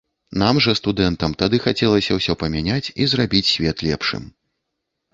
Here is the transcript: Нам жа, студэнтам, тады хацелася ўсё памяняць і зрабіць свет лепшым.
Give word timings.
Нам 0.43 0.59
жа, 0.65 0.73
студэнтам, 0.79 1.35
тады 1.43 1.59
хацелася 1.67 2.11
ўсё 2.19 2.37
памяняць 2.47 2.93
і 3.01 3.11
зрабіць 3.15 3.47
свет 3.55 3.89
лепшым. 3.93 4.23